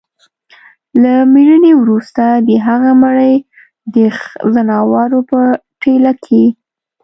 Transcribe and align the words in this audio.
له 1.01 1.13
مړيني 1.33 1.73
وروسته 1.81 2.23
د 2.47 2.49
هغه 2.67 2.91
مړى 3.03 3.33
د 3.95 3.95
ځناورو 4.53 5.19
په 5.29 5.39
ټېله 5.81 6.11
کي 6.25 6.45